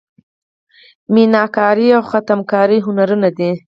[1.13, 3.51] میناکاري او خاتم کاري هنرونه دي.